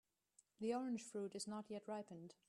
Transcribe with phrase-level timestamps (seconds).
[0.59, 2.33] The orange fruit is not yet ripened.